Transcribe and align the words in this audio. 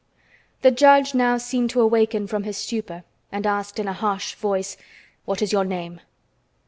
The 0.63 0.71
judge 0.71 1.13
now 1.13 1.37
seemed 1.37 1.69
to 1.69 1.79
awaken 1.81 2.25
from 2.25 2.41
his 2.41 2.57
stupor 2.57 3.03
and 3.31 3.45
asked 3.45 3.77
in 3.77 3.87
a 3.87 3.93
harsh 3.93 4.33
voice: 4.33 4.75
"What 5.25 5.43
is 5.43 5.53
your 5.53 5.63
name?" 5.63 6.01